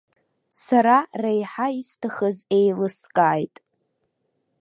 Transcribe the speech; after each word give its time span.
Сара 0.63 0.97
реиҳа 1.21 1.67
исҭахыз 1.79 2.37
еилыскааит. 2.57 3.55